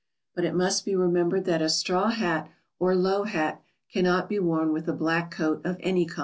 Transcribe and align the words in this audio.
But 0.33 0.45
it 0.45 0.55
must 0.55 0.83
be 0.83 0.95
remembered 0.95 1.45
that 1.45 1.61
a 1.61 1.69
straw 1.69 2.07
hat 2.09 2.49
or 2.79 2.95
low 2.95 3.25
hat 3.25 3.61
cannot 3.93 4.27
be 4.29 4.39
worn 4.39 4.73
with 4.73 4.87
a 4.89 4.93
black 4.93 5.29
coat 5.29 5.61
of 5.63 5.77
any 5.79 6.07
kind. 6.07 6.19